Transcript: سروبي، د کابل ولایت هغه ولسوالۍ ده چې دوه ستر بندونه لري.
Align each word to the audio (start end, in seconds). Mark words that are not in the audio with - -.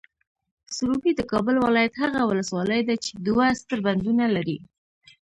سروبي، 0.75 1.11
د 1.15 1.21
کابل 1.31 1.55
ولایت 1.65 1.93
هغه 2.03 2.21
ولسوالۍ 2.25 2.81
ده 2.89 2.95
چې 3.05 3.11
دوه 3.27 3.45
ستر 3.61 3.77
بندونه 3.85 4.25
لري. 4.35 4.57